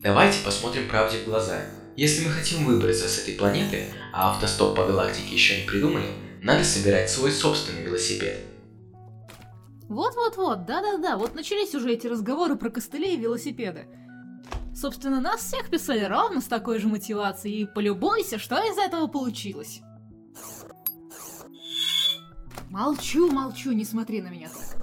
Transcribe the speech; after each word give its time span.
Давайте 0.00 0.44
посмотрим 0.44 0.88
правде 0.88 1.18
в 1.18 1.24
глаза. 1.24 1.60
Если 1.96 2.24
мы 2.24 2.30
хотим 2.30 2.64
выбраться 2.64 3.08
с 3.08 3.18
этой 3.18 3.34
планеты, 3.34 3.86
а 4.12 4.30
автостоп 4.30 4.76
по 4.76 4.86
галактике 4.86 5.34
еще 5.34 5.60
не 5.60 5.66
придумали, 5.66 6.06
надо 6.42 6.62
собирать 6.62 7.10
свой 7.10 7.32
собственный 7.32 7.82
велосипед. 7.82 8.38
Вот-вот-вот, 9.88 10.66
да-да-да, 10.66 11.16
вот 11.16 11.34
начались 11.34 11.74
уже 11.74 11.92
эти 11.92 12.06
разговоры 12.06 12.56
про 12.56 12.70
костыли 12.70 13.14
и 13.14 13.16
велосипеды. 13.16 13.88
Собственно, 14.74 15.20
нас 15.20 15.40
всех 15.40 15.70
писали 15.70 16.04
ровно 16.04 16.40
с 16.40 16.44
такой 16.44 16.78
же 16.78 16.86
мотивацией, 16.86 17.62
и 17.62 17.66
полюбуйся, 17.66 18.38
что 18.38 18.56
из 18.58 18.78
этого 18.78 19.08
получилось. 19.08 19.80
Молчу, 22.70 23.30
молчу, 23.30 23.72
не 23.72 23.84
смотри 23.84 24.22
на 24.22 24.28
меня 24.28 24.48
так. 24.48 24.77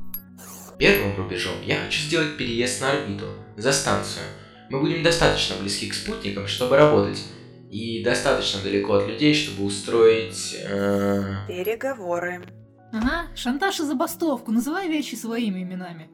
Первым 0.77 1.15
рубежом 1.15 1.55
я 1.63 1.77
хочу 1.77 2.01
сделать 2.01 2.37
переезд 2.37 2.81
на 2.81 2.91
орбиту, 2.91 3.27
за 3.55 3.71
станцию. 3.71 4.25
Мы 4.69 4.81
будем 4.81 5.03
достаточно 5.03 5.55
близки 5.55 5.87
к 5.87 5.93
спутникам, 5.93 6.47
чтобы 6.47 6.75
работать, 6.75 7.23
и 7.71 8.03
достаточно 8.03 8.61
далеко 8.61 8.95
от 8.95 9.07
людей, 9.07 9.33
чтобы 9.33 9.65
устроить... 9.65 10.57
Э... 10.63 11.45
Переговоры. 11.47 12.45
Ага, 12.91 13.27
шантаж 13.35 13.79
и 13.79 13.83
забастовку, 13.83 14.51
называй 14.51 14.89
вещи 14.89 15.15
своими 15.15 15.63
именами. 15.63 16.09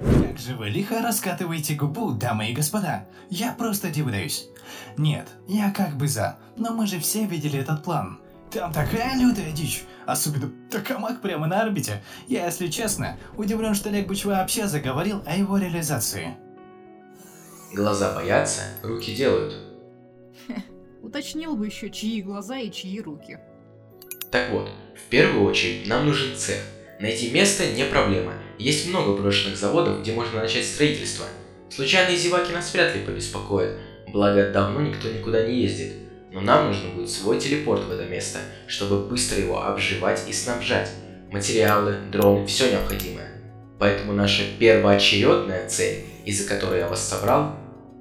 Как 0.00 0.38
же 0.38 0.56
вы 0.56 0.68
лихо 0.70 1.02
раскатываете 1.02 1.74
губу, 1.74 2.12
дамы 2.12 2.50
и 2.50 2.54
господа. 2.54 3.06
Я 3.28 3.52
просто 3.52 3.88
удивляюсь. 3.88 4.48
Нет, 4.96 5.28
я 5.46 5.70
как 5.70 5.96
бы 5.96 6.08
за, 6.08 6.38
но 6.56 6.72
мы 6.72 6.86
же 6.86 6.98
все 6.98 7.26
видели 7.26 7.58
этот 7.58 7.82
план. 7.82 8.20
Там 8.50 8.72
такая 8.72 9.16
лютая 9.16 9.52
дичь, 9.52 9.84
особенно 10.10 10.50
токамак 10.70 11.20
прямо 11.20 11.46
на 11.46 11.62
орбите. 11.62 12.02
Я, 12.28 12.46
если 12.46 12.68
честно, 12.68 13.18
удивлен, 13.36 13.74
что 13.74 13.88
Олег 13.88 14.06
Буч 14.06 14.24
вообще 14.24 14.66
заговорил 14.66 15.22
о 15.26 15.36
его 15.36 15.58
реализации. 15.58 16.36
Глаза 17.72 18.14
боятся, 18.14 18.62
руки 18.82 19.14
делают. 19.14 19.54
Уточнил 21.02 21.56
бы 21.56 21.66
еще, 21.66 21.90
чьи 21.90 22.22
глаза 22.22 22.58
и 22.58 22.70
чьи 22.70 23.00
руки. 23.00 23.38
Так 24.30 24.50
вот, 24.50 24.68
в 24.96 25.08
первую 25.08 25.44
очередь 25.44 25.86
нам 25.88 26.06
нужен 26.06 26.36
цех. 26.36 26.58
Найти 27.00 27.30
место 27.30 27.66
не 27.72 27.84
проблема. 27.84 28.34
Есть 28.58 28.88
много 28.88 29.20
брошенных 29.20 29.56
заводов, 29.56 30.02
где 30.02 30.12
можно 30.12 30.40
начать 30.40 30.66
строительство. 30.66 31.26
Случайные 31.70 32.16
зеваки 32.16 32.52
нас 32.52 32.72
вряд 32.72 32.94
ли 32.94 33.04
побеспокоят, 33.04 33.78
благо 34.08 34.50
давно 34.52 34.82
никто 34.82 35.08
никуда 35.08 35.46
не 35.46 35.62
ездит. 35.62 35.92
Но 36.32 36.40
нам 36.40 36.68
нужно 36.68 36.90
будет 36.90 37.10
свой 37.10 37.40
телепорт 37.40 37.84
в 37.84 37.90
это 37.90 38.04
место, 38.06 38.38
чтобы 38.66 39.08
быстро 39.08 39.40
его 39.40 39.62
обживать 39.62 40.28
и 40.28 40.32
снабжать. 40.32 40.90
Материалы, 41.30 41.96
дроны, 42.12 42.46
все 42.46 42.70
необходимое. 42.70 43.28
Поэтому 43.78 44.12
наша 44.12 44.42
первоочередная 44.58 45.68
цель, 45.68 46.04
из-за 46.24 46.48
которой 46.48 46.80
я 46.80 46.88
вас 46.88 47.08
собрал, 47.08 47.56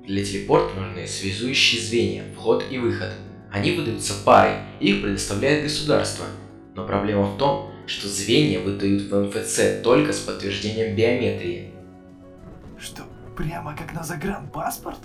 для 0.05 0.23
телепорта 0.23 0.79
нужны 0.79 1.07
связующие 1.07 1.81
звенья, 1.81 2.23
вход 2.35 2.63
и 2.69 2.77
выход. 2.77 3.11
Они 3.51 3.71
выдаются 3.71 4.13
парой, 4.25 4.55
их 4.79 5.01
предоставляет 5.01 5.63
государство. 5.63 6.25
Но 6.75 6.85
проблема 6.85 7.23
в 7.23 7.37
том, 7.37 7.71
что 7.87 8.07
звенья 8.07 8.59
выдают 8.59 9.03
в 9.03 9.15
МФЦ 9.15 9.81
только 9.83 10.13
с 10.13 10.19
подтверждением 10.19 10.95
биометрии. 10.95 11.73
Что, 12.77 13.03
прямо 13.35 13.75
как 13.75 13.93
на 13.93 14.03
загранпаспорт? 14.03 14.99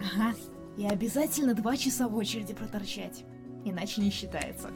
Ага, 0.00 0.34
и 0.80 0.86
обязательно 0.86 1.52
два 1.52 1.76
часа 1.76 2.08
в 2.08 2.16
очереди 2.16 2.54
проторчать, 2.54 3.24
иначе 3.66 4.00
не 4.00 4.10
считается. 4.10 4.70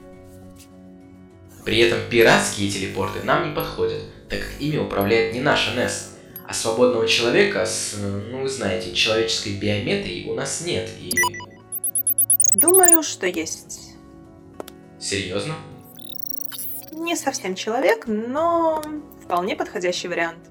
При 1.65 1.79
этом 1.79 1.99
пиратские 2.11 2.71
телепорты 2.71 3.23
нам 3.25 3.49
не 3.49 3.57
подходят, 3.57 4.03
так 4.29 4.41
как 4.41 4.61
ими 4.61 4.77
управляет 4.77 5.33
не 5.33 5.41
наша 5.41 5.71
NES, 5.71 6.11
а 6.47 6.53
свободного 6.53 7.09
человека 7.09 7.65
с, 7.65 7.97
ну 7.99 8.43
вы 8.43 8.51
знаете, 8.51 8.93
человеческой 8.93 9.59
биометрией 9.59 10.31
у 10.31 10.35
нас 10.35 10.61
нет 10.67 10.91
и... 11.01 11.11
Думаю, 12.53 13.03
что 13.03 13.27
есть. 13.27 13.95
Серьезно? 15.01 15.55
Не 16.93 17.17
совсем 17.17 17.55
человек, 17.55 18.05
но 18.07 18.83
вполне 19.23 19.57
подходящий 19.57 20.09
вариант. 20.09 20.51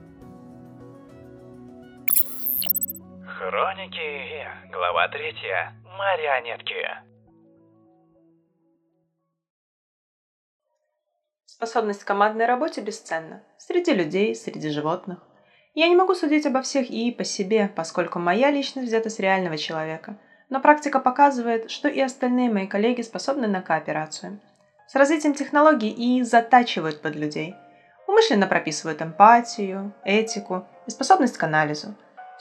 Хроники, 3.27 4.32
глава 4.73 5.07
третья. 5.07 5.71
Марионетки. 5.85 6.73
Способность 11.45 12.03
к 12.03 12.07
командной 12.07 12.47
работе 12.47 12.81
бесценна. 12.81 13.43
Среди 13.59 13.93
людей, 13.93 14.33
среди 14.35 14.69
животных. 14.69 15.19
Я 15.75 15.87
не 15.89 15.95
могу 15.95 16.15
судить 16.15 16.47
обо 16.47 16.63
всех 16.63 16.89
и 16.89 17.11
по 17.11 17.23
себе, 17.23 17.71
поскольку 17.75 18.17
моя 18.17 18.49
личность 18.49 18.87
взята 18.87 19.11
с 19.11 19.19
реального 19.19 19.57
человека. 19.57 20.17
Но 20.49 20.59
практика 20.59 20.99
показывает, 20.99 21.69
что 21.69 21.87
и 21.87 22.01
остальные 22.01 22.49
мои 22.49 22.65
коллеги 22.65 23.03
способны 23.03 23.47
на 23.47 23.61
кооперацию. 23.61 24.41
С 24.87 24.95
развитием 24.95 25.35
технологий 25.35 25.91
и 25.91 26.23
затачивают 26.23 27.03
под 27.03 27.15
людей. 27.15 27.53
Умышленно 28.07 28.47
прописывают 28.47 29.03
эмпатию, 29.03 29.93
этику 30.03 30.67
и 30.87 30.89
способность 30.89 31.37
к 31.37 31.43
анализу. 31.43 31.95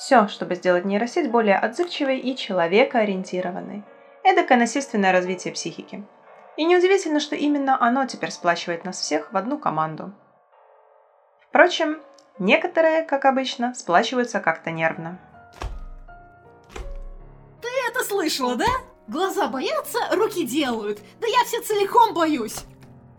Все, 0.04 0.26
чтобы 0.26 0.56
сделать 0.56 0.84
нейросеть 0.84 1.30
более 1.30 1.56
отзывчивой 1.56 2.18
и 2.18 2.34
человекоориентированной. 2.34 3.84
Эдакое 4.24 4.58
насильственное 4.58 5.12
развитие 5.12 5.54
психики. 5.54 6.04
И 6.56 6.64
неудивительно, 6.64 7.20
что 7.20 7.36
именно 7.36 7.80
оно 7.80 8.04
теперь 8.06 8.32
сплачивает 8.32 8.84
нас 8.84 8.98
всех 8.98 9.32
в 9.32 9.36
одну 9.36 9.60
команду. 9.60 10.12
Впрочем, 11.48 12.00
некоторые, 12.40 13.04
как 13.04 13.24
обычно, 13.26 13.74
сплачиваются 13.74 14.40
как-то 14.40 14.72
нервно. 14.72 15.20
Ты 17.60 17.68
это 17.88 18.02
слышала, 18.02 18.56
да? 18.56 18.66
Глаза 19.06 19.46
боятся, 19.46 20.00
руки 20.10 20.44
делают. 20.44 20.98
Да 21.20 21.28
я 21.28 21.44
все 21.44 21.62
целиком 21.62 22.12
боюсь. 22.12 22.64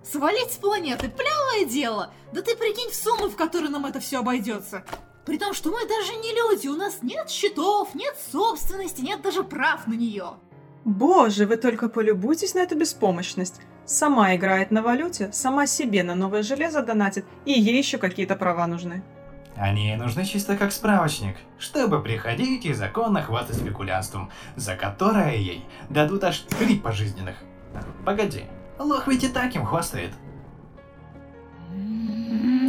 Свалить 0.04 0.52
с 0.52 0.58
планеты– 0.58 1.08
плевое 1.18 1.64
дело. 1.64 2.14
Да 2.34 2.42
ты 2.42 2.58
прикинь 2.58 2.92
в 2.92 2.96
сумму, 2.96 3.30
в 3.30 3.38
которой 3.38 3.70
нам 3.70 3.86
это 3.86 4.02
все 4.02 4.20
обойдется. 4.20 4.84
При 5.26 5.38
том, 5.38 5.54
что 5.54 5.72
мы 5.72 5.88
даже 5.88 6.16
не 6.18 6.34
люди, 6.34 6.68
у 6.68 6.76
нас 6.76 7.02
нет 7.02 7.30
счетов, 7.30 7.96
нет 7.96 8.16
собственности, 8.32 9.02
нет 9.02 9.22
даже 9.22 9.44
прав 9.44 9.88
на 9.88 9.94
нее. 9.94 10.34
Боже, 10.84 11.46
вы 11.46 11.56
только 11.56 11.88
полюбуйтесь 11.88 12.56
на 12.56 12.60
эту 12.60 12.78
беспомощность. 12.78 13.62
Сама 13.86 14.36
играет 14.36 14.72
на 14.72 14.82
валюте, 14.82 15.32
сама 15.32 15.66
себе 15.66 16.04
на 16.04 16.16
новое 16.16 16.44
железо 16.44 16.82
донатит, 16.82 17.26
и 17.46 17.54
ей 17.54 17.78
еще 17.78 17.98
какие-то 17.98 18.36
права 18.36 18.68
нужны. 18.68 19.02
Они 19.56 19.96
нужны 19.96 20.26
чисто 20.26 20.58
как 20.58 20.72
справочник, 20.72 21.38
чтобы 21.58 22.02
приходить 22.02 22.66
и 22.66 22.74
законно 22.74 23.22
хватать 23.22 23.56
спекулянством, 23.56 24.30
за 24.56 24.76
которое 24.76 25.36
ей 25.36 25.66
дадут 25.90 26.24
аж 26.24 26.40
три 26.60 26.80
пожизненных. 26.80 27.36
Погоди, 28.04 28.44
лох 28.80 29.08
ведь 29.08 29.24
и 29.24 29.30
так 29.30 29.56
им 29.56 29.66
хвастает. 29.66 30.12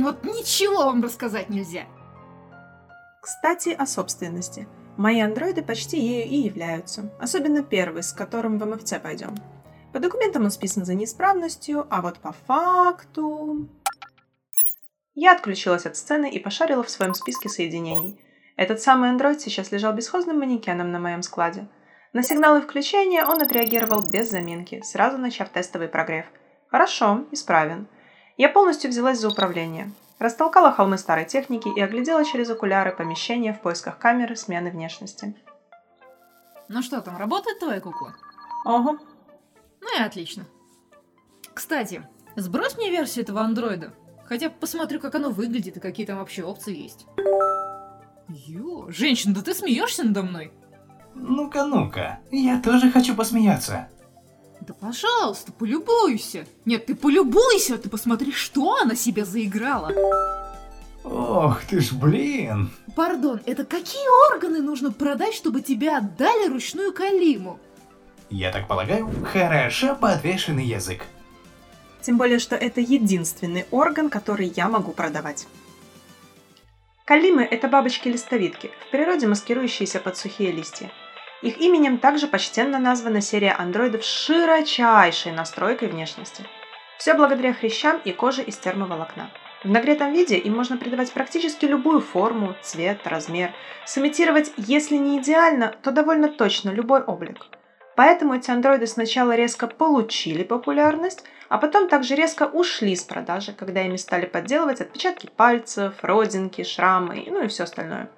Вот 0.02 0.22
ничего 0.24 0.84
вам 0.84 1.02
рассказать 1.02 1.48
нельзя. 1.48 1.84
Кстати, 3.24 3.70
о 3.70 3.86
собственности. 3.86 4.68
Мои 4.98 5.18
андроиды 5.22 5.62
почти 5.62 5.98
ею 5.98 6.28
и 6.28 6.36
являются, 6.46 7.10
особенно 7.18 7.62
первый, 7.62 8.02
с 8.02 8.12
которым 8.12 8.58
в 8.58 8.66
МФЦ 8.66 9.00
пойдем. 9.02 9.34
По 9.94 9.98
документам 9.98 10.44
он 10.44 10.50
списан 10.50 10.84
за 10.84 10.92
неисправностью, 10.92 11.86
а 11.88 12.02
вот 12.02 12.18
по 12.18 12.32
факту... 12.32 13.66
Я 15.14 15.32
отключилась 15.32 15.86
от 15.86 15.96
сцены 15.96 16.28
и 16.28 16.38
пошарила 16.38 16.82
в 16.82 16.90
своем 16.90 17.14
списке 17.14 17.48
соединений. 17.48 18.20
Этот 18.58 18.82
самый 18.82 19.08
андроид 19.08 19.40
сейчас 19.40 19.72
лежал 19.72 19.94
бесхозным 19.94 20.40
манекеном 20.40 20.92
на 20.92 20.98
моем 20.98 21.22
складе. 21.22 21.66
На 22.12 22.22
сигналы 22.22 22.60
включения 22.60 23.24
он 23.24 23.40
отреагировал 23.40 24.02
без 24.02 24.30
заминки, 24.30 24.82
сразу 24.84 25.16
начав 25.16 25.48
тестовый 25.48 25.88
прогрев. 25.88 26.26
Хорошо, 26.68 27.24
исправен. 27.32 27.88
Я 28.36 28.48
полностью 28.48 28.90
взялась 28.90 29.20
за 29.20 29.28
управление. 29.28 29.92
Растолкала 30.18 30.72
холмы 30.72 30.98
старой 30.98 31.24
техники 31.24 31.68
и 31.68 31.80
оглядела 31.80 32.24
через 32.24 32.50
окуляры 32.50 32.92
помещение 32.92 33.52
в 33.52 33.60
поисках 33.60 33.98
камеры 33.98 34.36
смены 34.36 34.70
внешности. 34.70 35.36
Ну 36.68 36.82
что 36.82 37.00
там, 37.00 37.16
работает 37.16 37.60
твоя 37.60 37.80
кукла? 37.80 38.14
Ого. 38.64 38.98
Ну 39.80 39.98
и 39.98 40.02
отлично. 40.02 40.46
Кстати, 41.52 42.06
сбрось 42.36 42.76
мне 42.76 42.90
версию 42.90 43.24
этого 43.24 43.42
андроида. 43.42 43.92
Хотя 44.24 44.50
посмотрю, 44.50 44.98
как 44.98 45.14
оно 45.14 45.30
выглядит 45.30 45.76
и 45.76 45.80
какие 45.80 46.06
там 46.06 46.18
вообще 46.18 46.42
опции 46.42 46.74
есть. 46.74 47.06
Ё, 48.28 48.86
женщина, 48.88 49.34
да 49.34 49.42
ты 49.42 49.54
смеешься 49.54 50.02
надо 50.02 50.22
мной? 50.22 50.52
Ну-ка, 51.14 51.64
ну-ка, 51.64 52.18
я 52.32 52.60
тоже 52.60 52.90
хочу 52.90 53.14
посмеяться. 53.14 53.88
Да 54.66 54.72
пожалуйста, 54.72 55.52
полюбуйся. 55.52 56.46
Нет, 56.64 56.86
ты 56.86 56.94
полюбуйся, 56.94 57.76
ты 57.76 57.90
посмотри, 57.90 58.32
что 58.32 58.76
она 58.76 58.94
себе 58.94 59.26
заиграла. 59.26 59.92
Ох 61.04 61.62
ты 61.64 61.80
ж, 61.80 61.92
блин. 61.92 62.70
Пардон, 62.96 63.40
это 63.44 63.66
какие 63.66 64.32
органы 64.32 64.62
нужно 64.62 64.90
продать, 64.90 65.34
чтобы 65.34 65.60
тебе 65.60 65.94
отдали 65.94 66.48
ручную 66.48 66.94
калиму? 66.94 67.58
Я 68.30 68.50
так 68.52 68.66
полагаю, 68.66 69.10
хорошо 69.30 69.94
подвешенный 69.96 70.64
язык. 70.64 71.04
Тем 72.00 72.16
более, 72.16 72.38
что 72.38 72.56
это 72.56 72.80
единственный 72.80 73.66
орган, 73.70 74.08
который 74.08 74.50
я 74.56 74.68
могу 74.68 74.92
продавать. 74.92 75.46
Калимы– 77.04 77.42
это 77.50 77.68
бабочки-листовидки, 77.68 78.70
в 78.86 78.90
природе 78.90 79.26
маскирующиеся 79.26 80.00
под 80.00 80.16
сухие 80.16 80.52
листья. 80.52 80.90
Их 81.44 81.60
именем 81.60 81.98
также 81.98 82.26
почтенно 82.26 82.78
названа 82.78 83.20
серия 83.20 83.52
андроидов 83.52 84.02
с 84.02 84.08
широчайшей 84.08 85.30
настройкой 85.30 85.88
внешности. 85.88 86.46
Все 86.96 87.12
благодаря 87.12 87.52
хрящам 87.52 88.00
и 88.02 88.12
коже 88.12 88.42
из 88.42 88.56
термоволокна. 88.56 89.30
В 89.62 89.68
нагретом 89.68 90.14
виде 90.14 90.38
им 90.38 90.56
можно 90.56 90.78
придавать 90.78 91.12
практически 91.12 91.66
любую 91.66 92.00
форму, 92.00 92.54
цвет, 92.62 93.06
размер, 93.06 93.50
сымитировать, 93.84 94.52
если 94.56 94.96
не 94.96 95.18
идеально, 95.18 95.74
то 95.82 95.90
довольно 95.90 96.30
точно 96.30 96.70
любой 96.70 97.02
облик. 97.02 97.44
Поэтому 97.94 98.34
эти 98.34 98.50
андроиды 98.50 98.86
сначала 98.86 99.36
резко 99.36 99.66
получили 99.66 100.44
популярность, 100.44 101.24
а 101.50 101.58
потом 101.58 101.90
также 101.90 102.14
резко 102.14 102.44
ушли 102.44 102.96
с 102.96 103.04
продажи, 103.04 103.52
когда 103.52 103.82
ими 103.82 103.96
стали 103.96 104.24
подделывать 104.24 104.80
отпечатки 104.80 105.28
пальцев, 105.36 105.92
родинки, 106.00 106.64
шрамы, 106.64 107.22
ну 107.26 107.44
и 107.44 107.48
все 107.48 107.64
остальное. 107.64 108.08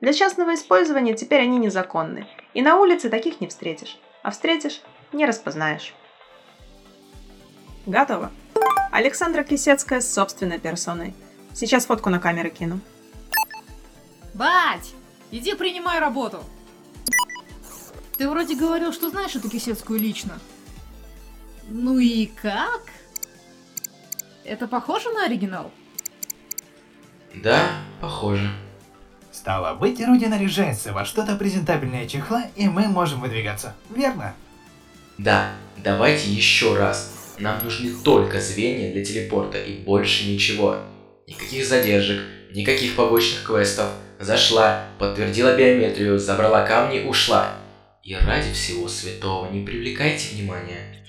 Для 0.00 0.12
частного 0.12 0.54
использования 0.54 1.14
теперь 1.14 1.40
они 1.40 1.58
незаконны, 1.58 2.26
и 2.52 2.60
на 2.60 2.78
улице 2.78 3.08
таких 3.08 3.40
не 3.40 3.46
встретишь, 3.46 3.98
а 4.22 4.30
встретишь– 4.30 4.82
не 5.12 5.24
распознаешь. 5.24 5.94
Готово. 7.86 8.30
Александра 8.90 9.42
Кисецкая 9.44 10.00
с 10.00 10.12
собственной 10.12 10.58
персоной. 10.58 11.14
Сейчас 11.54 11.86
фотку 11.86 12.10
на 12.10 12.18
камеры 12.18 12.50
кину. 12.50 12.80
Бать, 14.34 14.92
иди 15.30 15.54
принимай 15.54 15.98
работу. 15.98 16.42
Ты 18.18 18.28
вроде 18.28 18.54
говорил, 18.54 18.92
что 18.92 19.08
знаешь 19.08 19.36
эту 19.36 19.48
Кисецкую 19.48 20.00
лично. 20.00 20.38
Ну 21.68 21.98
и 21.98 22.26
как? 22.26 22.82
Это 24.44 24.68
похоже 24.68 25.10
на 25.10 25.24
оригинал? 25.24 25.70
Да, 27.34 27.70
похоже. 28.00 28.50
Стало 29.36 29.74
быть, 29.74 30.00
Руди 30.00 30.24
наряжается 30.24 30.94
во 30.94 31.04
что-то 31.04 31.36
презентабельное 31.36 32.08
чехла, 32.08 32.44
и 32.56 32.68
мы 32.68 32.88
можем 32.88 33.20
выдвигаться, 33.20 33.76
верно? 33.94 34.34
Да, 35.18 35.52
давайте 35.84 36.30
еще 36.30 36.74
раз. 36.74 37.12
Нам 37.38 37.62
нужны 37.62 37.92
только 38.02 38.40
звенья 38.40 38.90
для 38.94 39.04
телепорта 39.04 39.62
и 39.62 39.82
больше 39.82 40.26
ничего. 40.26 40.78
Никаких 41.28 41.66
задержек, 41.66 42.22
никаких 42.54 42.96
побочных 42.96 43.44
квестов. 43.44 43.90
Зашла, 44.18 44.86
подтвердила 44.98 45.54
биометрию, 45.54 46.18
забрала 46.18 46.66
камни, 46.66 47.00
ушла. 47.00 47.56
И 48.02 48.14
ради 48.14 48.50
всего 48.54 48.88
святого 48.88 49.52
не 49.52 49.66
привлекайте 49.66 50.34
внимания. 50.34 51.04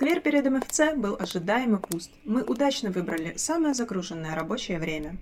Сквер 0.00 0.20
перед 0.20 0.50
МФЦ 0.50 0.96
был 0.96 1.14
ожидаемо 1.20 1.76
пуст. 1.76 2.10
Мы 2.24 2.42
удачно 2.42 2.90
выбрали 2.90 3.34
самое 3.36 3.74
загруженное 3.74 4.34
рабочее 4.34 4.78
время. 4.78 5.18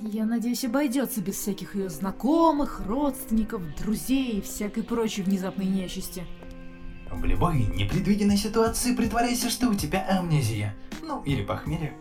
Я 0.00 0.24
надеюсь, 0.24 0.64
обойдется 0.64 1.20
без 1.20 1.34
всяких 1.34 1.74
ее 1.74 1.90
знакомых, 1.90 2.80
родственников, 2.86 3.60
друзей 3.76 4.38
и 4.38 4.40
всякой 4.40 4.84
прочей 4.84 5.20
внезапной 5.20 5.66
нечисти. 5.66 6.24
В 7.12 7.22
любой 7.26 7.58
непредвиденной 7.58 8.38
ситуации 8.38 8.96
притворяйся, 8.96 9.50
что 9.50 9.68
у 9.68 9.74
тебя 9.74 10.06
амнезия. 10.08 10.74
Ну, 11.02 11.22
или 11.24 11.44
похмелье. 11.44 11.92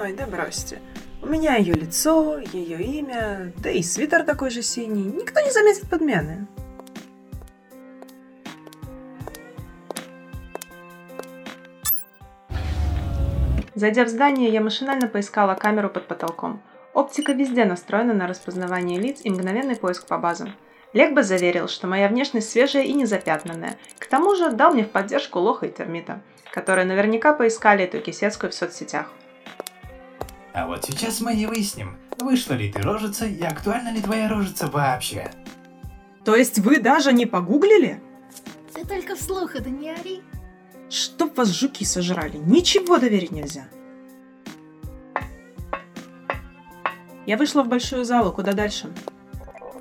Ой, 0.00 0.14
да 0.14 0.26
бросьте. 0.26 0.82
У 1.22 1.26
меня 1.26 1.54
ее 1.54 1.74
лицо, 1.74 2.40
ее 2.52 2.82
имя, 2.82 3.52
да 3.56 3.70
и 3.70 3.84
свитер 3.84 4.24
такой 4.24 4.50
же 4.50 4.62
синий. 4.62 5.04
Никто 5.04 5.40
не 5.42 5.52
заметит 5.52 5.88
подмены. 5.88 6.48
Зайдя 13.74 14.04
в 14.04 14.08
здание, 14.08 14.50
я 14.50 14.60
машинально 14.60 15.08
поискала 15.08 15.54
камеру 15.54 15.90
под 15.90 16.06
потолком. 16.06 16.62
Оптика 16.92 17.32
везде 17.32 17.64
настроена 17.64 18.14
на 18.14 18.28
распознавание 18.28 19.00
лиц 19.00 19.20
и 19.24 19.30
мгновенный 19.30 19.74
поиск 19.74 20.06
по 20.06 20.16
базам. 20.16 20.54
Легба 20.92 21.24
заверил, 21.24 21.66
что 21.66 21.88
моя 21.88 22.08
внешность 22.08 22.50
свежая 22.50 22.84
и 22.84 22.92
незапятнанная. 22.92 23.76
К 23.98 24.06
тому 24.06 24.36
же 24.36 24.52
дал 24.52 24.72
мне 24.72 24.84
в 24.84 24.90
поддержку 24.90 25.40
лоха 25.40 25.66
и 25.66 25.72
термита, 25.72 26.22
которые 26.52 26.84
наверняка 26.84 27.32
поискали 27.32 27.84
эту 27.84 28.00
кисецкую 28.00 28.52
в 28.52 28.54
соцсетях. 28.54 29.10
А 30.52 30.68
вот 30.68 30.84
сейчас 30.84 31.20
мы 31.20 31.34
и 31.34 31.46
выясним, 31.46 31.96
вышла 32.20 32.54
ли 32.54 32.72
ты 32.72 32.80
рожица 32.80 33.26
и 33.26 33.42
актуальна 33.42 33.92
ли 33.92 34.00
твоя 34.00 34.28
рожица 34.28 34.68
вообще. 34.68 35.32
То 36.24 36.36
есть 36.36 36.60
вы 36.60 36.78
даже 36.78 37.12
не 37.12 37.26
погуглили? 37.26 38.00
Ты 38.72 38.86
только 38.86 39.16
вслух 39.16 39.56
это 39.56 39.68
не 39.68 39.90
ори. 39.90 40.22
Чтоб 40.90 41.36
вас 41.36 41.48
жуки 41.48 41.84
сожрали, 41.84 42.36
ничего 42.36 42.98
доверить 42.98 43.32
нельзя. 43.32 43.66
Я 47.26 47.36
вышла 47.36 47.62
в 47.62 47.68
большую 47.68 48.04
залу, 48.04 48.32
куда 48.32 48.52
дальше? 48.52 48.92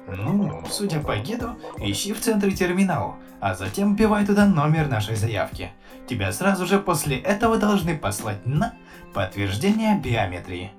Ну, 0.07 0.63
судя 0.69 0.99
по 0.99 1.15
гиду, 1.17 1.57
ищи 1.77 2.13
в 2.13 2.19
центре 2.19 2.51
терминал, 2.51 3.15
а 3.39 3.55
затем 3.55 3.93
вбивай 3.93 4.25
туда 4.25 4.45
номер 4.45 4.87
нашей 4.87 5.15
заявки. 5.15 5.71
Тебя 6.07 6.31
сразу 6.31 6.65
же 6.65 6.79
после 6.79 7.17
этого 7.17 7.57
должны 7.57 7.97
послать 7.97 8.45
на 8.45 8.73
подтверждение 9.13 9.99
биометрии. 9.99 10.71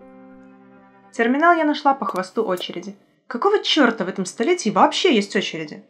Терминал 1.12 1.55
я 1.55 1.65
нашла 1.65 1.94
по 1.94 2.06
хвосту 2.06 2.44
очереди. 2.44 2.97
Какого 3.27 3.62
черта 3.62 4.05
в 4.05 4.09
этом 4.09 4.27
столетии 4.27 4.70
вообще 4.70 5.15
есть 5.15 5.35
очереди? 5.37 5.85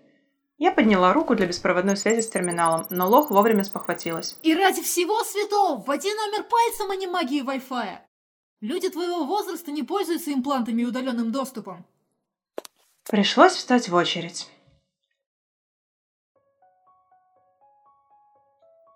Я 0.65 0.73
подняла 0.73 1.13
руку 1.13 1.35
для 1.35 1.47
беспроводной 1.47 1.95
связи 1.95 2.23
с 2.23 2.31
терминалом, 2.31 2.87
но 2.89 3.07
лох 3.07 3.31
вовремя 3.31 3.65
спохватилась. 3.65 4.39
И 4.43 4.55
ради 4.55 4.81
всего 4.81 5.23
святого, 5.23 5.79
вводи 5.79 6.09
номер 6.09 6.43
пальцем, 6.45 6.91
а 6.91 6.97
не 6.97 7.07
магией 7.07 7.45
Wi-Fi. 7.45 7.99
Люди 8.63 8.89
твоего 8.89 9.27
возраста 9.27 9.71
не 9.73 9.83
пользуются 9.83 10.33
имплантами 10.33 10.81
и 10.81 10.87
удаленным 10.87 11.33
доступом. 11.33 11.85
Пришлось 13.07 13.53
встать 13.53 13.91
в 13.91 13.95
очередь. 13.95 14.49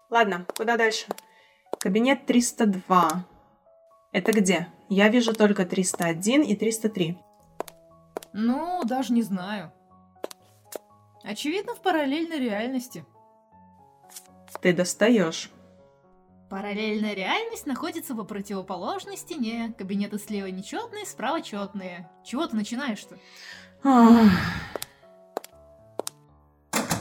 Ладно, 0.09 0.47
куда 0.57 0.79
дальше? 0.79 1.05
Кабинет 1.79 2.25
302. 2.25 3.27
Это 4.13 4.33
где? 4.33 4.73
Я 4.89 5.11
вижу 5.11 5.35
только 5.35 5.67
301 5.67 6.45
и 6.45 6.57
303. 6.57 7.19
Ну, 8.33 8.83
даже 8.85 9.13
не 9.13 9.21
знаю. 9.21 9.71
Очевидно, 11.29 11.75
в 11.75 11.83
параллельной 11.83 12.39
реальности. 12.39 13.05
Ты 14.63 14.73
достаешь. 14.73 15.51
Параллельная 16.49 17.13
реальность 17.13 17.67
находится 17.67 18.15
по 18.15 18.25
противоположной 18.25 19.19
стене. 19.19 19.75
Кабинеты 19.77 20.19
слева 20.19 20.47
нечетные, 20.47 21.05
справа 21.05 21.43
четные. 21.43 22.09
Чего 22.25 22.47
ты 22.47 22.57
начинаешь-то? 22.57 23.19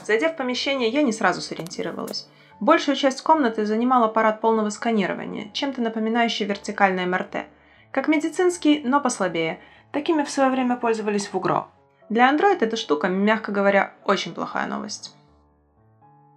Зайдя 0.05 0.27
в 0.27 0.36
помещение, 0.36 0.89
я 0.89 1.03
не 1.03 1.13
сразу 1.13 1.39
сориентировалась. 1.39 2.27
Большую 2.60 2.98
часть 2.98 3.22
комнаты 3.22 3.65
занимал 3.65 4.03
аппарат 4.03 4.41
полного 4.41 4.72
сканирования, 4.72 5.51
чем-то 5.53 5.81
напоминающий 5.81 6.46
вертикальное 6.46 7.05
МРТ. 7.05 7.46
Как 7.91 8.10
медицинский, 8.10 8.81
но 8.84 9.00
послабее. 9.00 9.62
Такими 9.93 10.24
в 10.24 10.29
свое 10.29 10.50
время 10.50 10.75
пользовались 10.75 11.27
в 11.27 11.36
УГРО. 11.38 11.69
Для 12.09 12.33
Android 12.33 12.59
эта 12.61 12.77
штука, 12.77 13.07
мягко 13.07 13.51
говоря, 13.51 13.93
очень 14.05 14.33
плохая 14.33 14.67
новость. 14.67 15.15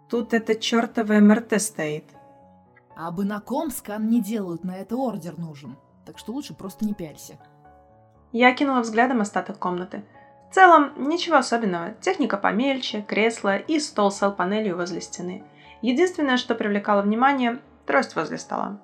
Тут 0.08 0.34
это 0.34 0.56
чертовое 0.56 1.20
МРТ 1.20 1.60
стоит. 1.62 2.04
А 2.96 3.10
бы 3.12 3.24
на 3.24 3.40
ком 3.40 3.70
скан 3.70 4.08
не 4.08 4.20
делают, 4.20 4.64
на 4.64 4.76
это 4.76 4.96
ордер 4.96 5.38
нужен. 5.38 5.76
Так 6.04 6.18
что 6.18 6.32
лучше 6.32 6.54
просто 6.54 6.84
не 6.84 6.94
пялься. 6.94 7.38
Я 8.32 8.52
кинула 8.54 8.80
взглядом 8.80 9.20
остаток 9.20 9.58
комнаты. 9.58 10.04
В 10.50 10.54
целом, 10.54 11.08
ничего 11.08 11.36
особенного. 11.36 11.92
Техника 12.00 12.36
помельче, 12.36 13.02
кресло 13.02 13.56
и 13.56 13.78
стол 13.78 14.10
с 14.10 14.28
панелью 14.32 14.76
возле 14.76 15.00
стены. 15.00 15.44
Единственное, 15.82 16.36
что 16.36 16.56
привлекало 16.56 17.02
внимание– 17.02 17.60
трость 17.86 18.16
возле 18.16 18.38
стола. 18.38 18.80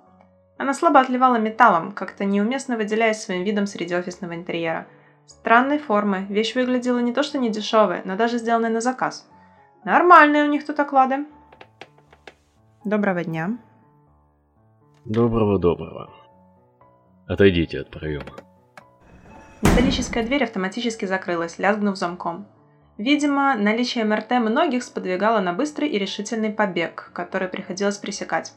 Она 0.58 0.72
слабо 0.72 1.00
отливала 1.00 1.36
металлом, 1.36 1.92
как-то 1.92 2.24
неуместно 2.24 2.76
выделяясь 2.76 3.20
своим 3.20 3.42
видом 3.42 3.66
среди 3.66 3.94
офисного 3.94 4.34
интерьера. 4.34 4.86
Странной 5.26 5.78
формы, 5.78 6.26
вещь 6.28 6.54
выглядела 6.54 6.98
не 6.98 7.12
то 7.12 7.22
что 7.22 7.38
не 7.38 7.50
дешевая, 7.50 8.02
но 8.04 8.16
даже 8.16 8.38
сделанная 8.38 8.70
на 8.70 8.80
заказ. 8.80 9.28
Нормальные 9.84 10.44
у 10.44 10.48
них 10.48 10.64
тут 10.64 10.78
оклады. 10.78 11.26
Доброго 12.84 13.24
дня. 13.24 13.58
Доброго-доброго. 15.04 16.12
Отойдите 17.26 17.80
от 17.80 17.90
проема. 17.90 18.32
Металлическая 19.62 20.24
дверь 20.24 20.44
автоматически 20.44 21.06
закрылась, 21.06 21.58
лязгнув 21.58 21.96
замком. 21.96 22.46
Видимо, 22.98 23.56
наличие 23.56 24.04
МРТ 24.04 24.32
многих 24.40 24.84
сподвигало 24.84 25.40
на 25.40 25.52
быстрый 25.52 25.88
и 25.88 25.98
решительный 25.98 26.50
побег, 26.50 27.10
который 27.12 27.48
приходилось 27.48 27.98
пресекать. 27.98 28.52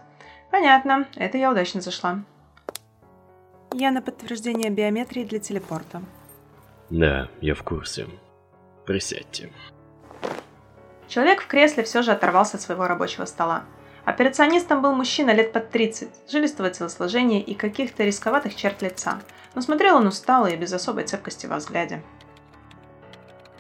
Понятно, 0.52 1.08
это 1.16 1.38
я 1.38 1.52
удачно 1.52 1.82
зашла. 1.82 2.24
Я 3.74 3.92
на 3.92 4.02
подтверждение 4.02 4.70
биометрии 4.70 5.24
для 5.24 5.40
телепорта. 5.40 6.02
Да, 6.90 7.30
я 7.42 7.54
в 7.56 7.64
курсе. 7.64 8.08
Присядьте. 8.86 9.52
Человек 11.08 11.42
в 11.42 11.48
кресле 11.48 11.84
все 11.84 12.02
же 12.02 12.12
оторвался 12.12 12.58
от 12.58 12.62
своего 12.62 12.88
рабочего 12.88 13.26
стола. 13.26 13.64
Операционистом 14.06 14.82
был 14.82 14.94
мужчина 14.94 15.32
лет 15.32 15.52
под 15.52 15.70
30, 15.70 16.10
жилистого 16.32 16.70
телосложения 16.70 17.42
и 17.42 17.54
каких-то 17.54 18.04
рисковатых 18.04 18.56
черт 18.56 18.82
лица. 18.82 19.22
Но 19.54 19.62
смотрел 19.62 19.98
он 19.98 20.08
устало 20.08 20.48
и 20.48 20.56
без 20.56 20.74
особой 20.74 21.04
цепкости 21.04 21.46
во 21.46 21.58
взгляде. 21.58 22.02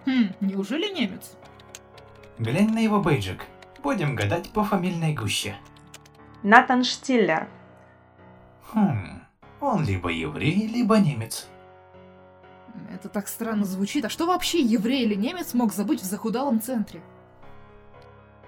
Хм, 0.05 0.29
неужели 0.39 0.91
немец? 0.91 1.33
Глянь 2.39 2.73
на 2.73 2.79
его 2.79 2.99
бейджик. 2.99 3.43
Будем 3.83 4.15
гадать 4.15 4.51
по 4.51 4.63
фамильной 4.63 5.13
гуще. 5.13 5.55
Натан 6.41 6.83
Штиллер. 6.83 7.47
Хм, 8.71 9.21
он 9.61 9.83
либо 9.83 10.09
еврей, 10.09 10.67
либо 10.67 10.97
немец. 10.97 11.47
Это 12.93 13.09
так 13.09 13.27
странно 13.27 13.65
звучит. 13.65 14.05
А 14.05 14.09
что 14.09 14.25
вообще 14.25 14.59
еврей 14.59 15.03
или 15.03 15.15
немец 15.15 15.53
мог 15.53 15.73
забыть 15.73 16.01
в 16.01 16.05
захудалом 16.05 16.61
центре? 16.61 17.01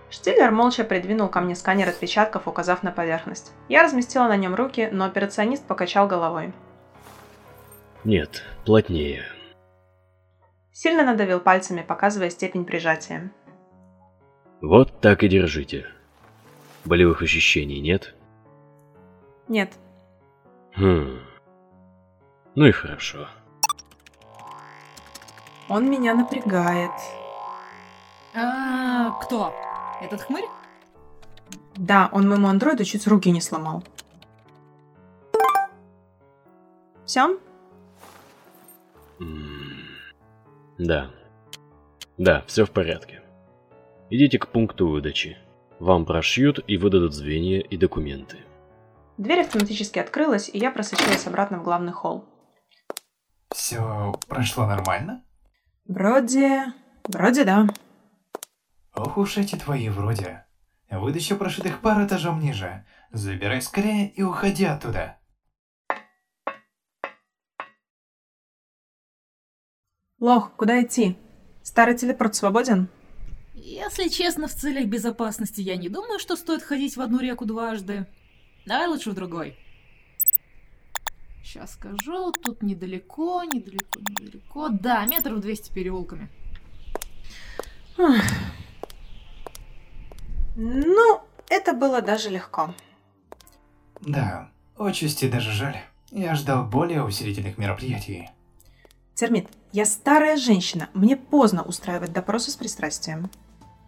Штиллер 0.10 0.52
молча 0.52 0.84
придвинул 0.84 1.30
ко 1.30 1.40
мне 1.40 1.56
сканер 1.56 1.90
отпечатков, 1.90 2.48
указав 2.48 2.84
на 2.84 2.92
поверхность. 2.92 3.54
Я 3.70 3.84
разместила 3.84 4.28
на 4.28 4.36
нем 4.36 4.56
руки, 4.56 4.90
но 4.92 5.06
операционист 5.06 5.66
покачал 5.66 6.08
головой. 6.08 6.54
Нет, 8.04 8.44
плотнее. 8.66 9.24
Сильно 10.74 11.04
надавил 11.04 11.40
пальцами, 11.40 11.82
показывая 11.82 12.30
степень 12.30 12.66
прижатия. 12.66 13.32
Вот 14.62 15.00
так 15.00 15.24
и 15.24 15.28
держите. 15.28 15.86
Болевых 16.84 17.22
ощущений 17.22 17.80
нет? 17.80 18.16
Нет, 19.48 19.72
Хм. 20.76 21.20
Ну 22.56 22.66
и 22.66 22.72
хорошо. 22.72 23.28
Он 25.72 25.90
меня 25.90 26.14
напрягает. 26.14 26.92
А, 28.36 29.12
кто? 29.22 29.54
Этот 30.02 30.22
хмырь? 30.22 30.46
Да, 31.76 32.10
он 32.12 32.28
моему 32.28 32.48
андроиду 32.48 32.84
чуть 32.84 33.08
руки 33.08 33.32
не 33.32 33.40
сломал. 33.40 33.82
Все? 37.06 37.40
Да. 40.78 41.10
Да, 42.18 42.44
все 42.48 42.66
в 42.66 42.72
порядке. 42.72 43.22
Идите 44.10 44.40
к 44.40 44.50
пункту 44.50 44.90
выдачи. 44.90 45.38
Вам 45.80 46.06
прошьют 46.06 46.60
и 46.68 46.78
выдадут 46.78 47.14
звенья 47.14 47.62
и 47.62 47.78
документы. 47.78 48.40
Дверь 49.18 49.42
автоматически 49.42 50.00
открылась, 50.00 50.50
и 50.50 50.58
я 50.58 50.70
просочилась 50.70 51.26
обратно 51.28 51.60
в 51.60 51.64
главный 51.64 51.94
холл. 51.94 52.26
Все 53.54 54.14
прошло 54.28 54.66
нормально? 54.66 55.24
Вроде... 55.92 56.74
Вроде 57.04 57.44
да. 57.44 57.68
Ох 58.96 59.18
уж 59.18 59.38
эти 59.38 59.58
твои 59.58 59.90
вроде. 59.90 60.46
Выдача 60.90 61.36
прошитых 61.36 61.82
пар 61.82 62.06
этажом 62.06 62.40
ниже. 62.40 62.86
Забирай 63.12 63.62
скорее 63.62 64.10
и 64.10 64.24
уходи 64.24 64.64
оттуда. 64.64 65.20
Лох, 70.22 70.56
куда 70.56 70.82
идти? 70.82 71.18
Старый 71.62 71.98
телепорт 71.98 72.36
свободен? 72.36 72.88
Если 73.54 74.08
честно, 74.08 74.48
в 74.48 74.54
целях 74.54 74.86
безопасности 74.86 75.60
я 75.60 75.76
не 75.76 75.90
думаю, 75.90 76.20
что 76.20 76.38
стоит 76.38 76.64
ходить 76.64 76.96
в 76.96 77.02
одну 77.02 77.20
реку 77.20 77.44
дважды. 77.44 78.08
Давай 78.66 78.88
лучше 78.88 79.12
в 79.12 79.14
другой. 79.14 79.58
Сейчас 81.52 81.74
скажу, 81.74 82.32
тут 82.32 82.64
недалеко, 82.64 83.44
недалеко, 83.44 84.00
недалеко. 84.00 84.70
Да, 84.70 85.06
метров 85.06 85.42
200 85.42 85.74
переулками. 85.74 86.30
Ну, 90.56 91.22
это 91.50 91.74
было 91.74 92.02
даже 92.02 92.30
легко. 92.30 92.74
Да, 94.00 94.50
отчасти 94.78 95.30
даже 95.30 95.52
жаль. 95.52 95.76
Я 96.10 96.36
ждал 96.36 96.64
более 96.64 97.04
усилительных 97.04 97.58
мероприятий. 97.58 98.30
Термит, 99.14 99.50
я 99.74 99.84
старая 99.84 100.38
женщина, 100.38 100.88
мне 100.94 101.18
поздно 101.18 101.64
устраивать 101.64 102.14
допросы 102.14 102.52
с 102.52 102.56
пристрастием. 102.56 103.30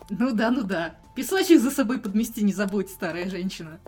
Ну 0.09 0.33
да, 0.33 0.51
ну 0.51 0.63
да. 0.63 0.95
Песочек 1.15 1.61
за 1.61 1.71
собой 1.71 1.99
подмести 1.99 2.43
не 2.43 2.51
забудь, 2.51 2.89
старая 2.89 3.29
женщина. 3.29 3.79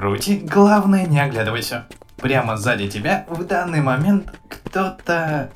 Рути, 0.00 0.38
главное 0.38 1.04
не 1.06 1.20
оглядывайся. 1.20 1.86
Прямо 2.16 2.56
сзади 2.56 2.88
тебя 2.88 3.26
в 3.28 3.44
данный 3.44 3.82
момент 3.82 4.32
кто-то... 4.48 5.50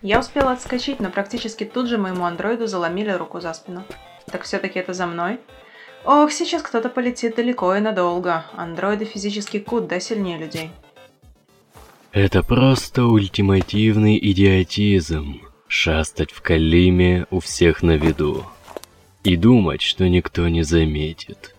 Я 0.00 0.18
успела 0.18 0.52
отскочить, 0.52 0.98
но 0.98 1.10
практически 1.10 1.64
тут 1.64 1.88
же 1.88 1.98
моему 1.98 2.24
андроиду 2.24 2.66
заломили 2.66 3.10
руку 3.10 3.38
за 3.38 3.52
спину. 3.52 3.84
Так 4.30 4.44
все-таки 4.44 4.78
это 4.78 4.94
за 4.94 5.06
мной? 5.06 5.40
Ох, 6.06 6.32
сейчас 6.32 6.62
кто-то 6.62 6.88
полетит 6.88 7.36
далеко 7.36 7.74
и 7.74 7.80
надолго. 7.80 8.46
Андроиды 8.56 9.04
физически 9.04 9.58
куда 9.58 10.00
сильнее 10.00 10.38
людей. 10.38 10.70
Это 12.12 12.42
просто 12.42 13.04
ультимативный 13.04 14.18
идиотизм. 14.18 15.42
Шастать 15.68 16.32
в 16.32 16.40
Калиме 16.40 17.26
у 17.30 17.40
всех 17.40 17.82
на 17.82 17.98
виду. 17.98 18.46
И 19.22 19.36
думать, 19.36 19.82
что 19.82 20.08
никто 20.08 20.48
не 20.48 20.62
заметит. 20.62 21.51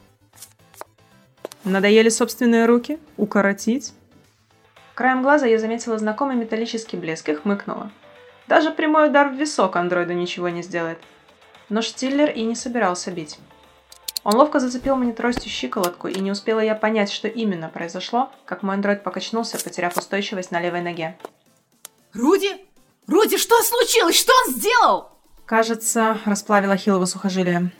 Надоели 1.63 2.10
собственные 2.10 2.65
руки? 2.65 3.00
Укоротить? 3.15 3.93
Краем 4.96 5.24
глаза 5.24 5.46
я 5.48 5.58
заметила 5.58 5.98
знакомый 5.98 6.36
металлический 6.36 6.98
блеск 6.98 7.29
и 7.29 7.36
хмыкнула. 7.36 7.91
Даже 8.48 8.72
прямой 8.72 9.08
удар 9.08 9.29
в 9.29 9.36
висок 9.36 9.77
андроиду 9.77 10.13
ничего 10.13 10.50
не 10.50 10.62
сделает. 10.62 11.00
Но 11.70 11.82
Штиллер 11.82 12.29
и 12.29 12.43
не 12.43 12.55
собирался 12.55 13.12
бить. 13.12 13.39
Он 14.24 14.36
ловко 14.36 14.60
зацепил 14.60 14.96
мне 14.96 15.13
тростью 15.13 15.50
щиколотку, 15.50 16.08
и 16.08 16.20
не 16.20 16.32
успела 16.32 16.60
я 16.60 16.75
понять, 16.75 17.12
что 17.12 17.27
именно 17.27 17.70
произошло, 17.70 18.32
как 18.46 18.62
мой 18.62 18.75
андроид 18.75 19.03
покачнулся, 19.03 19.58
потеряв 19.62 19.98
устойчивость 19.98 20.51
на 20.51 20.62
левой 20.62 20.82
ноге. 20.82 21.17
Руди? 22.13 22.55
Руди, 23.08 23.38
что 23.38 23.62
случилось? 23.63 24.17
Что 24.17 24.34
он 24.46 24.53
сделал? 24.53 25.10
Кажется, 25.46 26.20
расплавила 26.25 26.77
Хилова 26.77 27.05
сухожилие. 27.05 27.72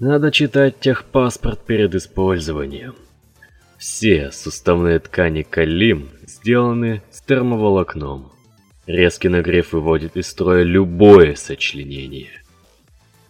Надо 0.00 0.32
читать 0.32 0.80
техпаспорт 0.80 1.60
перед 1.66 1.94
использованием. 1.94 2.94
Все 3.76 4.32
суставные 4.32 4.98
ткани 4.98 5.42
Калим 5.42 6.08
сделаны 6.26 7.02
с 7.10 7.20
термоволокном. 7.20 8.32
Резкий 8.86 9.28
нагрев 9.28 9.74
выводит 9.74 10.16
из 10.16 10.26
строя 10.26 10.62
любое 10.62 11.34
сочленение. 11.34 12.30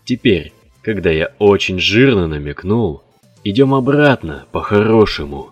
Теперь, 0.05 0.53
когда 0.83 1.11
я 1.11 1.33
очень 1.41 1.81
жирно 1.81 2.29
намекнул, 2.29 3.03
идем 3.43 3.75
обратно, 3.75 4.47
по-хорошему. 4.53 5.51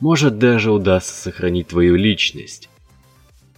Может 0.00 0.38
даже 0.38 0.72
удастся 0.72 1.14
сохранить 1.14 1.68
твою 1.68 1.94
личность 1.94 2.68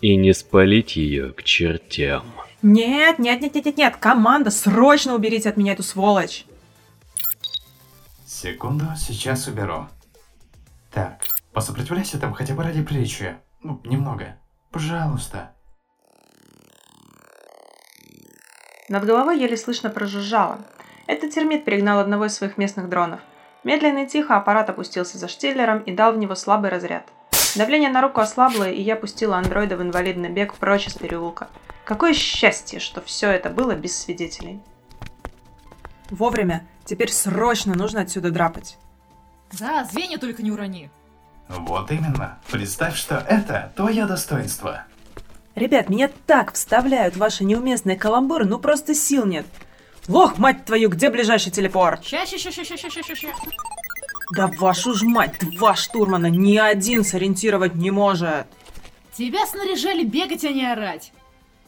и 0.02 0.14
не 0.16 0.34
спалить 0.34 0.96
ее 0.96 1.32
к 1.32 1.42
чертям. 1.42 2.24
Нет, 2.60 3.18
нет, 3.18 3.40
нет, 3.40 3.54
нет, 3.54 3.64
нет, 3.64 3.76
нет, 3.78 3.96
команда, 3.96 4.50
срочно 4.50 5.14
уберите 5.14 5.48
от 5.48 5.56
меня 5.56 5.72
эту 5.72 5.82
сволочь. 5.82 6.44
Секунду, 8.42 8.86
сейчас 8.96 9.46
уберу. 9.46 9.86
Так, 10.90 11.26
посопротивляйся 11.52 12.18
там 12.18 12.32
хотя 12.32 12.54
бы 12.54 12.64
ради 12.64 12.82
приличия. 12.82 13.40
Ну, 13.62 13.80
немного. 13.84 14.36
Пожалуйста. 14.72 15.54
Над 18.88 19.04
головой 19.04 19.38
еле 19.38 19.56
слышно 19.56 19.90
прожужжало. 19.90 20.58
Это 21.06 21.30
термит 21.30 21.64
перегнал 21.64 22.00
одного 22.00 22.24
из 22.24 22.34
своих 22.34 22.58
местных 22.58 22.88
дронов. 22.88 23.20
Медленно 23.62 24.00
и 24.00 24.08
тихо 24.08 24.36
аппарат 24.36 24.68
опустился 24.68 25.18
за 25.18 25.28
штиллером 25.28 25.78
и 25.78 25.94
дал 25.94 26.12
в 26.12 26.18
него 26.18 26.34
слабый 26.34 26.70
разряд. 26.70 27.08
Давление 27.54 27.90
на 27.90 28.00
руку 28.00 28.20
ослабло, 28.20 28.68
и 28.68 28.82
я 28.82 28.96
пустила 28.96 29.36
андроида 29.36 29.76
в 29.76 29.82
инвалидный 29.82 30.30
бег 30.30 30.54
прочь 30.54 30.88
из 30.88 30.94
переулка. 30.94 31.46
Какое 31.84 32.12
счастье, 32.12 32.80
что 32.80 33.02
все 33.02 33.30
это 33.30 33.50
было 33.50 33.76
без 33.76 33.96
свидетелей. 33.96 34.60
Вовремя. 36.10 36.66
Теперь 36.84 37.10
срочно 37.12 37.74
нужно 37.74 38.00
отсюда 38.00 38.30
драпать. 38.30 38.78
Да, 39.58 39.84
звенья 39.84 40.18
только 40.18 40.42
не 40.42 40.50
урони. 40.50 40.90
Вот 41.48 41.90
именно. 41.90 42.38
Представь, 42.50 42.96
что 42.96 43.16
это 43.28 43.72
твое 43.76 44.06
достоинство. 44.06 44.84
Ребят, 45.54 45.90
меня 45.90 46.10
так 46.26 46.54
вставляют 46.54 47.14
в 47.14 47.18
ваши 47.18 47.44
неуместные 47.44 47.96
каламбуры, 47.96 48.46
ну 48.46 48.58
просто 48.58 48.94
сил 48.94 49.26
нет. 49.26 49.46
Лох, 50.08 50.38
мать 50.38 50.64
твою, 50.64 50.88
где 50.88 51.10
ближайший 51.10 51.52
телепорт? 51.52 52.04
Ща, 52.04 52.24
ща, 52.26 52.38
ща, 52.38 52.50
ща, 52.50 52.64
ща, 52.64 52.76
ща, 52.76 53.02
ща, 53.02 53.14
ща. 53.14 53.28
Да 54.34 54.50
вашу 54.58 54.94
ж 54.94 55.04
мать, 55.04 55.38
два 55.40 55.76
штурмана 55.76 56.30
ни 56.30 56.56
один 56.56 57.04
сориентировать 57.04 57.74
не 57.74 57.90
может. 57.90 58.46
Тебя 59.12 59.46
снаряжали 59.46 60.04
бегать, 60.04 60.44
а 60.44 60.48
не 60.48 60.64
орать. 60.64 61.12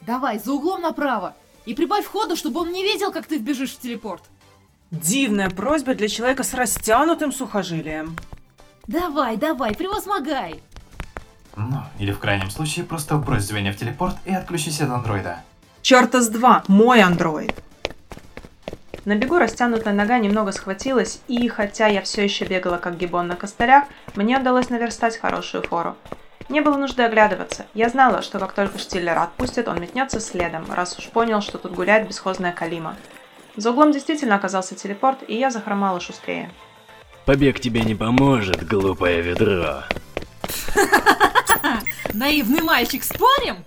Давай, 0.01 0.39
за 0.39 0.53
углом 0.53 0.81
направо. 0.81 1.35
И 1.67 1.75
прибавь 1.75 2.07
ходу, 2.07 2.37
чтобы 2.37 2.61
он 2.61 2.73
не 2.73 2.83
видел, 2.83 3.13
как 3.13 3.27
ты 3.27 3.37
вбежишь 3.37 3.73
в 3.73 3.81
телепорт. 3.81 4.23
Дивная 5.03 5.51
просьба 5.51 5.95
для 5.95 6.09
человека 6.09 6.45
с 6.45 6.55
растянутым 6.55 7.33
сухожилием. 7.33 8.17
Давай, 8.87 9.37
давай, 9.37 9.75
превозмогай. 9.75 10.63
Ну, 11.57 11.83
или 11.99 12.13
в 12.13 12.21
крайнем 12.21 12.49
случае 12.49 12.85
просто 12.85 13.17
брось 13.17 13.43
звенья 13.43 13.73
в 13.73 13.77
телепорт 13.77 14.15
и 14.25 14.33
отключись 14.33 14.81
от 14.81 14.91
андроида. 14.91 15.43
Черта 15.83 16.21
с 16.21 16.29
два, 16.29 16.63
мой 16.69 17.03
андроид. 17.03 17.61
На 19.05 19.17
бегу 19.17 19.39
растянутая 19.39 19.93
нога 19.93 20.19
немного 20.19 20.53
схватилась, 20.53 21.21
и 21.27 21.49
хотя 21.49 21.89
я 21.89 22.01
все 22.01 22.23
еще 22.23 22.45
бегала 22.45 22.77
как 22.77 22.97
гибон 22.97 23.27
на 23.27 23.35
костылях, 23.35 23.85
мне 24.15 24.39
удалось 24.39 24.71
наверстать 24.71 25.19
хорошую 25.19 25.65
фору. 25.65 25.97
Не 26.49 26.61
было 26.61 26.77
нужды 26.77 27.03
оглядываться. 27.03 27.67
Я 27.75 27.89
знала, 27.89 28.23
что 28.23 28.39
как 28.39 28.53
только 28.53 28.79
Штиллера 28.79 29.25
отпустит, 29.25 29.67
он 29.67 29.81
метнется 29.81 30.21
следом, 30.21 30.73
раз 30.73 30.97
уж 30.99 31.09
понял, 31.09 31.41
что 31.41 31.59
тут 31.59 31.73
гуляет 31.73 32.07
бесхозная 32.07 32.53
Калима. 32.53 32.97
За 33.57 33.71
углом 33.71 33.93
действительно 33.93 34.35
оказался 34.35 34.75
телепорт, 34.75 35.19
и 35.29 35.37
я 35.37 35.51
захромала 35.51 36.01
шустрее. 36.01 36.51
Побег 37.25 37.61
тебе 37.61 37.83
не 37.83 37.95
поможет, 37.95 38.67
глупое 38.67 39.23
ведро. 39.23 39.83
Наивный 42.13 42.63
мальчик, 42.63 43.03
спорим? 43.03 43.65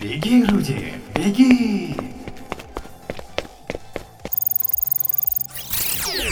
Беги, 0.00 0.44
Руди, 0.44 0.94
беги! 1.14 1.96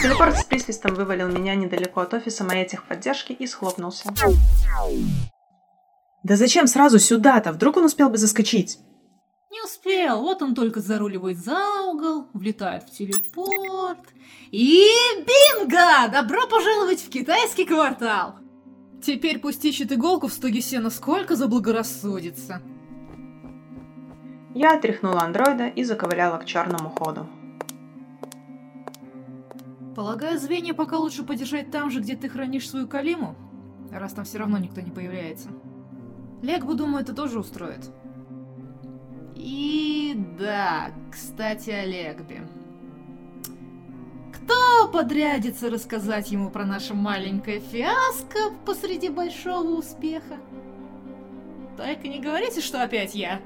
Телепорт 0.03 0.39
с 0.39 0.45
присвистом 0.45 0.95
вывалил 0.95 1.29
меня 1.29 1.55
недалеко 1.55 2.01
от 2.01 2.15
офиса 2.15 2.43
моей 2.43 2.67
техподдержки 2.67 3.33
и 3.33 3.47
схлопнулся. 3.47 4.13
Да 6.23 6.37
зачем 6.37 6.67
сразу 6.67 6.99
сюда-то? 6.99 7.53
Вдруг 7.53 7.77
он 7.77 7.85
успел 7.85 8.09
бы 8.09 8.17
заскочить? 8.17 8.79
Не 9.61 9.67
успел, 9.67 10.23
вот 10.23 10.41
он 10.43 10.55
только 10.55 10.81
заруливает 10.81 11.39
за 11.39 11.83
угол, 11.83 12.27
влетает 12.33 12.85
в 12.85 12.91
телепорт. 12.93 14.09
И 14.51 14.87
бинго! 15.19 16.09
Добро 16.11 16.47
пожаловать 16.47 17.01
в 17.01 17.11
китайский 17.11 17.67
квартал! 17.67 18.37
Теперь 19.03 19.39
пусть 19.39 19.65
ищет 19.65 19.93
иголку 19.93 20.29
в 20.29 20.33
стоге 20.33 20.63
сена 20.63 20.89
сколько 20.89 21.37
заблагорассудится. 21.37 22.63
Я 24.55 24.77
отряхнула 24.77 25.23
андроида 25.23 25.69
и 25.69 25.85
заковыляла 25.85 26.39
к 26.39 26.47
черному 26.47 26.89
ходу. 26.91 27.27
Полагаю, 29.95 30.39
звенья 30.39 30.73
пока 30.73 30.97
лучше 30.97 31.23
подержать 31.23 31.71
там 31.71 31.91
же, 31.91 32.01
где 32.01 32.17
ты 32.17 32.31
хранишь 32.31 32.71
свою 32.71 32.89
калиму, 32.89 33.37
раз 33.93 34.15
там 34.15 34.25
все 34.25 34.39
равно 34.39 34.57
никто 34.57 34.81
не 34.81 34.91
появляется. 34.91 35.51
Легбу, 36.41 36.75
думаю, 36.75 37.03
это 37.03 37.15
тоже 37.15 37.39
устроит. 37.39 37.91
И 39.43 40.15
да, 40.39 40.91
кстати, 41.11 41.71
о 41.71 41.87
Легбе. 41.87 42.47
Кто 44.35 44.87
подрядится 44.93 45.71
рассказать 45.71 46.31
ему 46.31 46.51
про 46.51 46.67
наше 46.67 46.93
маленькое 46.93 47.61
фиаско 47.61 48.53
посреди 48.67 49.09
большого 49.09 49.79
успеха? 49.79 50.37
Только 51.79 52.09
не 52.09 52.21
говорите, 52.21 52.61
что 52.61 52.83
опять 52.83 53.15
я. 53.15 53.41